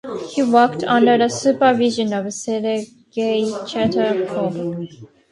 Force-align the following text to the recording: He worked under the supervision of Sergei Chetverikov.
He 0.31 0.41
worked 0.41 0.83
under 0.83 1.15
the 1.15 1.29
supervision 1.29 2.11
of 2.11 2.33
Sergei 2.33 2.87
Chetverikov. 3.11 4.97